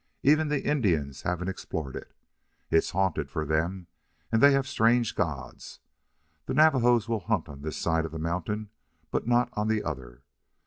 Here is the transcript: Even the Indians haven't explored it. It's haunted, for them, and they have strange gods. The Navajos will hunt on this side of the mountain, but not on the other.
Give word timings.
Even 0.23 0.47
the 0.47 0.63
Indians 0.65 1.21
haven't 1.21 1.47
explored 1.47 1.95
it. 1.95 2.11
It's 2.71 2.89
haunted, 2.89 3.29
for 3.29 3.45
them, 3.45 3.85
and 4.31 4.41
they 4.41 4.51
have 4.53 4.65
strange 4.67 5.13
gods. 5.15 5.79
The 6.47 6.55
Navajos 6.55 7.07
will 7.07 7.19
hunt 7.19 7.47
on 7.47 7.61
this 7.61 7.77
side 7.77 8.05
of 8.05 8.11
the 8.11 8.17
mountain, 8.17 8.71
but 9.11 9.27
not 9.27 9.51
on 9.53 9.67
the 9.67 9.83
other. 9.83 10.23